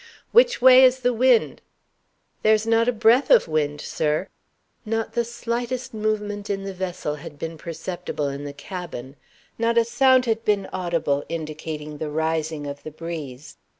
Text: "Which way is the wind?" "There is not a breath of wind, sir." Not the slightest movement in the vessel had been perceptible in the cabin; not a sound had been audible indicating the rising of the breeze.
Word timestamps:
"Which 0.31 0.63
way 0.63 0.83
is 0.83 1.01
the 1.01 1.13
wind?" 1.13 1.61
"There 2.41 2.55
is 2.55 2.65
not 2.65 2.87
a 2.87 2.91
breath 2.91 3.29
of 3.29 3.47
wind, 3.47 3.79
sir." 3.81 4.29
Not 4.83 5.13
the 5.13 5.23
slightest 5.23 5.93
movement 5.93 6.49
in 6.49 6.63
the 6.63 6.73
vessel 6.73 7.17
had 7.17 7.37
been 7.37 7.55
perceptible 7.55 8.27
in 8.27 8.43
the 8.43 8.51
cabin; 8.51 9.15
not 9.59 9.77
a 9.77 9.85
sound 9.85 10.25
had 10.25 10.43
been 10.43 10.67
audible 10.73 11.23
indicating 11.29 11.99
the 11.99 12.09
rising 12.09 12.65
of 12.65 12.81
the 12.81 12.89
breeze. 12.89 13.57